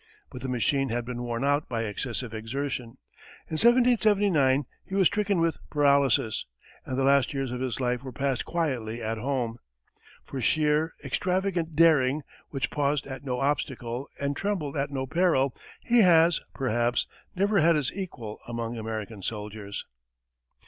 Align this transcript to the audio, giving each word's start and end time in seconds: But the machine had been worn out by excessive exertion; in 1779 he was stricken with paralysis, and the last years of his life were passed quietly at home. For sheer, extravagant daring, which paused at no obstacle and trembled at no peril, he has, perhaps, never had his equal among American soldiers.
But 0.31 0.41
the 0.41 0.49
machine 0.49 0.89
had 0.89 1.05
been 1.05 1.21
worn 1.21 1.43
out 1.43 1.69
by 1.69 1.83
excessive 1.83 2.33
exertion; 2.33 2.97
in 3.47 3.53
1779 3.53 4.65
he 4.83 4.95
was 4.95 5.05
stricken 5.05 5.39
with 5.39 5.59
paralysis, 5.69 6.47
and 6.87 6.97
the 6.97 7.03
last 7.03 7.35
years 7.35 7.51
of 7.51 7.61
his 7.61 7.79
life 7.79 8.01
were 8.01 8.11
passed 8.11 8.43
quietly 8.43 8.99
at 9.03 9.19
home. 9.19 9.59
For 10.23 10.41
sheer, 10.41 10.95
extravagant 11.05 11.75
daring, 11.75 12.23
which 12.49 12.71
paused 12.71 13.05
at 13.05 13.23
no 13.23 13.41
obstacle 13.41 14.07
and 14.19 14.35
trembled 14.35 14.75
at 14.75 14.89
no 14.89 15.05
peril, 15.05 15.55
he 15.83 15.99
has, 15.99 16.41
perhaps, 16.55 17.05
never 17.35 17.59
had 17.59 17.75
his 17.75 17.93
equal 17.93 18.39
among 18.47 18.79
American 18.79 19.21
soldiers. 19.21 19.85